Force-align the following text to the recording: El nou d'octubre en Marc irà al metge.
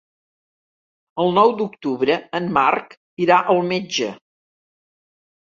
El 1.23 1.29
nou 1.35 1.53
d'octubre 1.59 2.15
en 2.39 2.49
Marc 2.57 2.97
irà 3.27 3.39
al 3.55 3.63
metge. 3.75 4.11